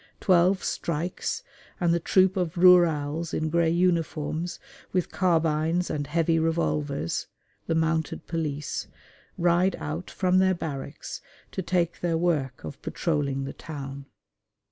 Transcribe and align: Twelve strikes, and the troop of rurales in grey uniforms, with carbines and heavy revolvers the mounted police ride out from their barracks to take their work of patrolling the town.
Twelve 0.19 0.63
strikes, 0.63 1.43
and 1.79 1.93
the 1.93 1.99
troop 1.99 2.35
of 2.35 2.55
rurales 2.57 3.35
in 3.35 3.49
grey 3.51 3.69
uniforms, 3.69 4.59
with 4.91 5.11
carbines 5.11 5.91
and 5.91 6.07
heavy 6.07 6.39
revolvers 6.39 7.27
the 7.67 7.75
mounted 7.75 8.25
police 8.25 8.87
ride 9.37 9.75
out 9.75 10.09
from 10.09 10.39
their 10.39 10.55
barracks 10.55 11.21
to 11.51 11.61
take 11.61 11.99
their 11.99 12.17
work 12.17 12.63
of 12.63 12.81
patrolling 12.81 13.43
the 13.43 13.53
town. 13.53 14.07